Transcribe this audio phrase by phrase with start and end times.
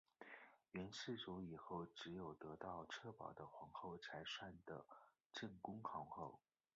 [0.71, 4.51] 元世祖以后只有得到策宝的皇后才算
[5.31, 6.39] 正宫皇后。